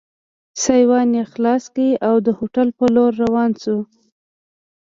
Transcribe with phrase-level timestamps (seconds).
[0.63, 3.77] سایوان یې خلاص کړ او د هوټل په لور را روان شو.